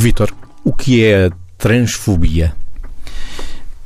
Vítor, 0.00 0.32
o 0.64 0.72
que 0.72 1.04
é 1.04 1.28
transfobia? 1.58 2.54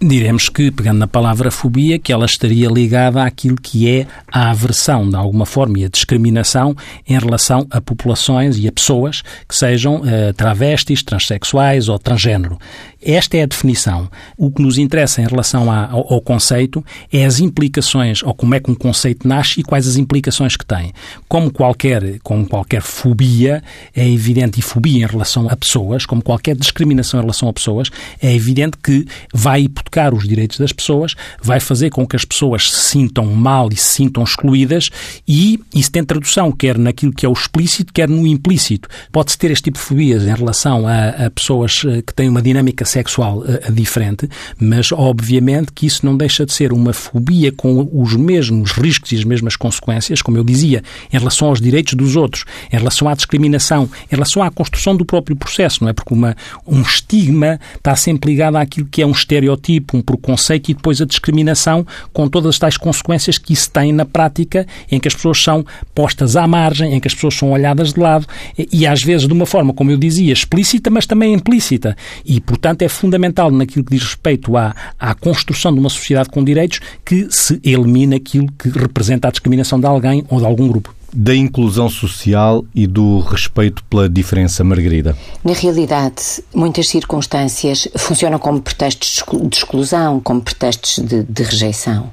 Diremos 0.03 0.49
que, 0.49 0.71
pegando 0.71 0.99
na 0.99 1.06
palavra 1.06 1.51
fobia, 1.51 1.99
que 1.99 2.13
ela 2.13 2.26
estaria 2.26 2.69
ligada 2.69 3.22
àquilo 3.22 3.56
que 3.56 3.88
é 3.88 4.06
a 4.31 4.51
aversão, 4.51 5.08
de 5.08 5.17
alguma 5.17 5.47
forma, 5.47 5.79
e 5.79 5.85
a 5.85 5.88
discriminação 5.88 6.76
em 7.06 7.19
relação 7.19 7.67
a 7.71 7.81
populações 7.81 8.58
e 8.58 8.67
a 8.67 8.72
pessoas 8.72 9.22
que 9.49 9.54
sejam 9.54 9.97
uh, 9.97 10.33
travestis, 10.37 11.03
transexuais 11.03 11.88
ou 11.88 11.99
transgênero. 11.99 12.58
Esta 13.04 13.37
é 13.37 13.43
a 13.43 13.47
definição. 13.47 14.08
O 14.37 14.51
que 14.51 14.62
nos 14.62 14.79
interessa 14.79 15.21
em 15.21 15.26
relação 15.26 15.71
ao, 15.71 16.12
ao, 16.12 16.21
conceito 16.21 16.84
é 17.12 17.25
as 17.25 17.41
implicações, 17.41 18.23
ou 18.23 18.33
como 18.33 18.55
é 18.55 18.61
que 18.61 18.71
um 18.71 18.75
conceito 18.75 19.27
nasce 19.27 19.61
e 19.61 19.62
quais 19.65 19.89
as 19.89 19.97
implicações 19.97 20.57
que 20.57 20.65
tem. 20.65 20.93
Como 21.29 21.51
qualquer, 21.51 22.21
como 22.23 22.47
qualquer 22.47 22.80
fobia, 22.80 23.62
é 23.95 24.09
evidente, 24.09 24.61
e 24.61 24.62
fobia 24.62 25.05
em 25.05 25.07
relação 25.07 25.48
a 25.48 25.57
pessoas, 25.57 26.07
como 26.07 26.23
qualquer 26.23 26.55
discriminação 26.55 27.19
em 27.19 27.23
relação 27.23 27.48
a 27.48 27.53
pessoas, 27.53 27.89
é 28.21 28.33
evidente 28.33 28.77
que 28.80 29.05
vai 29.34 29.62
hipotecar 29.62 29.91
os 30.14 30.27
direitos 30.27 30.59
das 30.59 30.73
pessoas, 30.73 31.14
vai 31.42 31.60
fazer 31.60 31.91
com 31.91 32.06
que 32.06 32.16
as 32.16 32.24
pessoas 32.24 32.70
se 32.70 32.80
sintam 32.80 33.27
mal 33.27 33.69
e 33.73 33.77
se 33.77 33.95
sintam 33.95 34.23
excluídas, 34.23 34.91
e 35.27 35.60
isso 35.74 35.91
tem 35.91 36.05
tradução, 36.05 36.51
quer 36.51 36.78
naquilo 36.78 37.12
que 37.12 37.27
é 37.27 37.28
o 37.28 37.32
explícito, 37.32 37.92
quer 37.92 38.09
no 38.09 38.27
implícito. 38.27 38.88
Pode-se 39.10 39.38
ter 39.38 39.51
este 39.51 39.65
tipo 39.65 39.78
de 39.78 39.84
fobias 39.84 40.24
em 40.24 40.34
relação 40.34 40.87
a, 40.87 41.27
a 41.27 41.30
pessoas 41.30 41.82
eh, 41.87 42.02
que 42.02 42.15
têm 42.15 42.28
uma 42.28 42.42
dinâmica 42.42 42.84
sexual 42.84 43.38
uh, 43.38 43.73
diferente, 43.73 44.28
mas 44.59 44.92
obviamente 44.92 45.73
que 45.73 45.87
isso 45.87 46.04
não 46.04 46.16
deixa 46.16 46.46
de 46.46 46.52
ser 46.52 46.73
uma 46.73 46.93
fobia 46.93 47.52
com 47.52 47.88
os 47.93 48.15
mesmos 48.15 48.73
riscos 48.73 49.12
e 49.12 49.16
as 49.16 49.24
mesmas 49.24 49.56
consequências, 49.56 50.23
como 50.23 50.37
eu 50.37 50.45
dizia, 50.45 50.82
em 51.12 51.18
relação 51.18 51.49
aos 51.49 51.60
direitos 51.60 51.95
dos 51.95 52.16
outros, 52.16 52.45
em 52.73 52.77
relação 52.77 53.09
à 53.09 53.15
discriminação, 53.15 53.88
em 54.10 54.15
relação 54.15 54.43
à 54.43 54.51
construção 54.51 54.96
do 54.96 55.04
próprio 55.04 55.37
processo, 55.37 55.82
não 55.82 55.90
é? 55.90 55.93
Porque 55.93 56.15
uma, 56.15 56.37
um 56.66 56.82
estigma 56.82 57.59
está 57.77 57.96
sempre 57.96 58.30
ligado 58.30 58.56
àquilo 58.56 58.87
que 58.87 59.02
é 59.02 59.06
um 59.06 59.10
estereotipo, 59.10 59.82
um 59.93 60.02
preconceito 60.02 60.71
e 60.71 60.75
depois 60.75 61.01
a 61.01 61.05
discriminação 61.05 61.87
com 62.13 62.29
todas 62.29 62.51
as 62.51 62.59
tais 62.59 62.77
consequências 62.77 63.38
que 63.38 63.52
isso 63.52 63.71
tem 63.71 63.93
na 63.93 64.05
prática, 64.05 64.66
em 64.91 64.98
que 64.98 65.08
as 65.08 65.14
pessoas 65.14 65.42
são 65.42 65.64
postas 65.94 66.36
à 66.36 66.47
margem, 66.47 66.94
em 66.94 67.00
que 67.00 67.08
as 67.08 67.14
pessoas 67.14 67.34
são 67.34 67.52
olhadas 67.52 67.92
de 67.92 68.00
lado 68.00 68.27
e, 68.58 68.69
e 68.72 68.86
às 68.86 69.00
vezes 69.02 69.27
de 69.27 69.33
uma 69.33 69.47
forma, 69.47 69.72
como 69.72 69.91
eu 69.91 69.97
dizia, 69.97 70.33
explícita, 70.33 70.91
mas 70.91 71.06
também 71.06 71.34
implícita. 71.34 71.97
E, 72.24 72.41
portanto, 72.41 72.83
é 72.83 72.89
fundamental 72.89 73.50
naquilo 73.50 73.84
que 73.84 73.94
diz 73.94 74.02
respeito 74.02 74.56
à, 74.56 74.74
à 74.98 75.14
construção 75.14 75.72
de 75.72 75.80
uma 75.80 75.91
sociedade 75.91 76.28
com 76.28 76.44
direitos 76.44 76.80
que 77.05 77.27
se 77.30 77.61
elimine 77.64 78.17
aquilo 78.17 78.46
que 78.58 78.69
representa 78.69 79.28
a 79.28 79.30
discriminação 79.30 79.78
de 79.78 79.86
alguém 79.86 80.24
ou 80.28 80.39
de 80.39 80.46
algum 80.46 80.69
grupo 80.69 80.94
da 81.12 81.34
inclusão 81.34 81.88
social 81.91 82.64
e 82.74 82.86
do 82.86 83.20
respeito 83.20 83.84
pela 83.84 84.08
diferença, 84.08 84.64
Margarida? 84.64 85.16
Na 85.44 85.52
realidade, 85.52 86.42
muitas 86.55 86.88
circunstâncias 86.88 87.86
funcionam 87.96 88.38
como 88.38 88.60
pretextos 88.60 89.22
de 89.48 89.56
exclusão, 89.56 90.20
como 90.20 90.40
pretextos 90.40 91.05
de, 91.05 91.22
de 91.22 91.42
rejeição. 91.42 92.10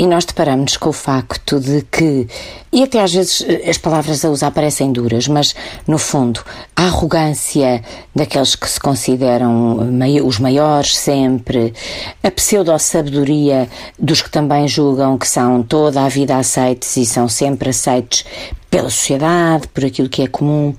E 0.00 0.06
nós 0.06 0.24
deparamos 0.24 0.78
com 0.78 0.88
o 0.88 0.94
facto 0.94 1.60
de 1.60 1.82
que, 1.82 2.26
e 2.72 2.82
até 2.82 3.02
às 3.02 3.12
vezes 3.12 3.44
as 3.68 3.76
palavras 3.76 4.24
a 4.24 4.30
usar 4.30 4.50
parecem 4.50 4.90
duras, 4.90 5.28
mas 5.28 5.54
no 5.86 5.98
fundo, 5.98 6.40
a 6.74 6.84
arrogância 6.84 7.84
daqueles 8.16 8.56
que 8.56 8.66
se 8.66 8.80
consideram 8.80 9.76
os 10.24 10.38
maiores 10.38 10.96
sempre, 10.96 11.74
a 12.22 12.30
pseudo-sabedoria 12.30 13.68
dos 13.98 14.22
que 14.22 14.30
também 14.30 14.66
julgam 14.66 15.18
que 15.18 15.28
são 15.28 15.62
toda 15.62 16.02
a 16.02 16.08
vida 16.08 16.34
aceites 16.38 16.96
e 16.96 17.04
são 17.04 17.28
sempre 17.28 17.68
aceites 17.68 18.24
pela 18.70 18.88
sociedade, 18.88 19.66
por 19.68 19.84
aquilo 19.84 20.08
que 20.08 20.22
é 20.22 20.26
comum. 20.28 20.74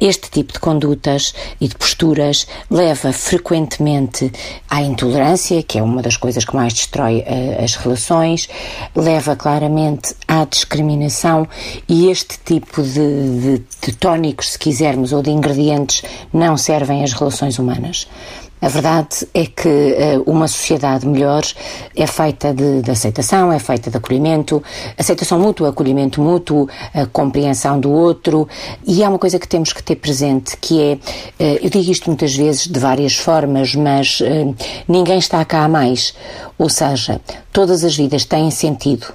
Este 0.00 0.30
tipo 0.30 0.52
de 0.52 0.60
condutas 0.60 1.34
e 1.60 1.66
de 1.66 1.74
posturas 1.74 2.46
leva 2.70 3.12
frequentemente 3.12 4.32
à 4.70 4.80
intolerância, 4.80 5.62
que 5.62 5.78
é 5.78 5.82
uma 5.82 6.00
das 6.00 6.16
coisas 6.16 6.44
que 6.44 6.54
mais 6.54 6.72
destrói 6.72 7.18
uh, 7.18 7.64
as 7.64 7.74
relações, 7.74 8.48
leva 8.94 9.34
claramente 9.34 10.14
à 10.28 10.44
discriminação 10.44 11.48
e 11.88 12.08
este 12.08 12.38
tipo 12.44 12.82
de, 12.82 12.92
de, 12.92 13.62
de 13.86 13.92
tónicos, 13.96 14.52
se 14.52 14.58
quisermos, 14.58 15.12
ou 15.12 15.22
de 15.22 15.30
ingredientes 15.30 16.02
não 16.32 16.56
servem 16.56 17.02
às 17.02 17.12
relações 17.12 17.58
humanas. 17.58 18.06
A 18.62 18.68
verdade 18.68 19.26
é 19.34 19.44
que 19.44 19.68
uh, 19.68 20.22
uma 20.24 20.46
sociedade 20.46 21.04
melhor 21.04 21.42
é 21.96 22.06
feita 22.06 22.54
de, 22.54 22.80
de, 22.80 22.92
aceitação, 22.92 23.52
é 23.52 23.58
feita 23.58 23.90
de 23.90 23.96
acolhimento, 23.96 24.62
aceitação 24.96 25.40
mútua, 25.40 25.70
acolhimento 25.70 26.22
mútuo, 26.22 26.68
a 26.94 27.04
compreensão 27.32 27.80
do 27.80 27.90
outro. 27.90 28.46
E 28.86 29.02
há 29.02 29.08
uma 29.08 29.18
coisa 29.18 29.38
que 29.38 29.48
temos 29.48 29.72
que 29.72 29.82
ter 29.82 29.96
presente 29.96 30.56
que 30.58 30.80
é, 30.80 30.94
uh, 30.94 31.58
eu 31.62 31.70
digo 31.70 31.90
isto 31.90 32.08
muitas 32.08 32.34
vezes 32.34 32.66
de 32.66 32.78
várias 32.78 33.14
formas, 33.14 33.74
mas 33.74 34.20
uh, 34.20 34.54
ninguém 34.86 35.18
está 35.18 35.42
cá 35.44 35.64
a 35.64 35.68
mais. 35.68 36.14
Ou 36.58 36.68
seja, 36.68 37.20
todas 37.52 37.82
as 37.82 37.96
vidas 37.96 38.26
têm 38.26 38.50
sentido 38.50 39.06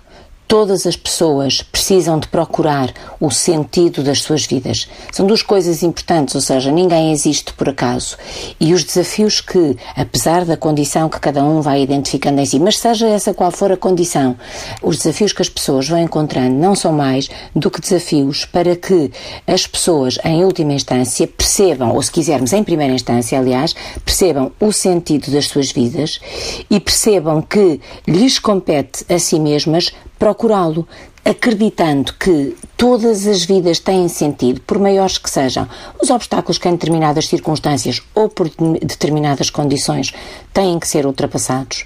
Todas 0.47 0.87
as 0.87 0.95
pessoas 0.95 1.61
precisam 1.61 2.17
de 2.17 2.29
procurar 2.29 2.93
o 3.19 3.29
sentido 3.29 4.01
das 4.01 4.21
suas 4.21 4.45
vidas. 4.45 4.87
São 5.11 5.27
duas 5.27 5.41
coisas 5.41 5.83
importantes, 5.83 6.35
ou 6.35 6.41
seja, 6.41 6.71
ninguém 6.71 7.11
existe 7.11 7.51
por 7.51 7.67
acaso. 7.67 8.15
E 8.57 8.73
os 8.73 8.85
desafios 8.85 9.41
que, 9.41 9.75
apesar 9.93 10.45
da 10.45 10.55
condição 10.55 11.09
que 11.09 11.19
cada 11.19 11.43
um 11.43 11.59
vai 11.59 11.81
identificando 11.81 12.39
em 12.39 12.45
si, 12.45 12.59
mas 12.59 12.77
seja 12.79 13.09
essa 13.09 13.33
qual 13.33 13.51
for 13.51 13.73
a 13.73 13.77
condição, 13.77 14.37
os 14.81 14.97
desafios 14.97 15.33
que 15.33 15.41
as 15.41 15.49
pessoas 15.49 15.89
vão 15.89 15.99
encontrando 15.99 16.55
não 16.55 16.75
são 16.75 16.93
mais 16.93 17.29
do 17.53 17.69
que 17.69 17.81
desafios 17.81 18.45
para 18.45 18.73
que 18.77 19.11
as 19.45 19.67
pessoas, 19.67 20.17
em 20.23 20.45
última 20.45 20.71
instância, 20.71 21.27
percebam, 21.27 21.93
ou 21.93 22.01
se 22.01 22.11
quisermos, 22.11 22.53
em 22.53 22.63
primeira 22.63 22.93
instância, 22.93 23.37
aliás, 23.37 23.75
percebam 24.05 24.51
o 24.61 24.71
sentido 24.71 25.29
das 25.29 25.47
suas 25.47 25.73
vidas 25.73 26.21
e 26.69 26.79
percebam 26.79 27.41
que 27.41 27.81
lhes 28.07 28.39
compete 28.39 29.03
a 29.13 29.19
si 29.19 29.39
mesmas 29.39 29.91
procurá-lo, 30.17 30.87
acreditando 31.27 32.13
que 32.13 32.55
todas 32.77 33.27
as 33.27 33.43
vidas 33.43 33.79
têm 33.79 34.07
sentido, 34.07 34.61
por 34.61 34.79
maiores 34.79 35.17
que 35.17 35.29
sejam. 35.29 35.67
Os 36.01 36.09
obstáculos 36.09 36.57
que 36.57 36.69
em 36.69 36.71
determinadas 36.71 37.27
circunstâncias 37.27 38.01
ou 38.15 38.29
por 38.29 38.49
determinadas 38.81 39.49
condições 39.49 40.13
têm 40.53 40.79
que 40.79 40.87
ser 40.87 41.05
ultrapassados. 41.05 41.85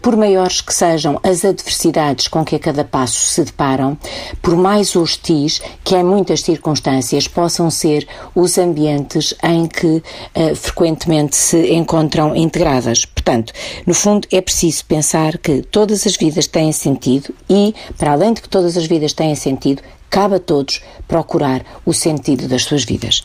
Por 0.00 0.16
maiores 0.16 0.60
que 0.60 0.72
sejam 0.72 1.18
as 1.24 1.44
adversidades 1.44 2.28
com 2.28 2.44
que 2.44 2.54
a 2.54 2.58
cada 2.60 2.84
passo 2.84 3.18
se 3.32 3.44
deparam, 3.44 3.98
por 4.40 4.54
mais 4.56 4.94
hostis 4.94 5.60
que 5.82 5.96
em 5.96 6.04
muitas 6.04 6.42
circunstâncias 6.42 7.26
possam 7.26 7.70
ser 7.70 8.06
os 8.34 8.56
ambientes 8.56 9.34
em 9.42 9.66
que 9.66 9.86
uh, 9.96 10.54
frequentemente 10.54 11.34
se 11.34 11.74
encontram 11.74 12.36
integradas. 12.36 13.04
Portanto, 13.04 13.52
no 13.84 13.94
fundo, 13.94 14.28
é 14.30 14.40
preciso 14.40 14.84
pensar 14.84 15.38
que 15.38 15.62
todas 15.62 16.06
as 16.06 16.16
vidas 16.16 16.46
têm 16.46 16.70
sentido 16.70 17.34
e, 17.50 17.74
para 17.98 18.12
além 18.12 18.32
de 18.32 18.42
que 18.42 18.48
todas 18.48 18.75
as 18.76 18.86
vidas 18.86 19.12
têm 19.12 19.34
sentido, 19.34 19.82
cabe 20.10 20.36
a 20.36 20.40
todos 20.40 20.82
procurar 21.06 21.64
o 21.84 21.92
sentido 21.92 22.48
das 22.48 22.64
suas 22.64 22.84
vidas. 22.84 23.22